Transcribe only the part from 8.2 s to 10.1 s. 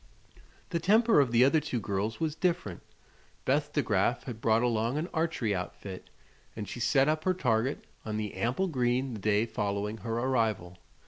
ample green the day following